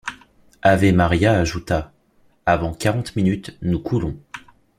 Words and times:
Ave-Maria 0.63 1.33
ajouta:— 1.37 1.93
Avant 2.47 2.73
quarante 2.73 3.15
minutes, 3.15 3.55
nous 3.61 3.77
coulons. 3.77 4.17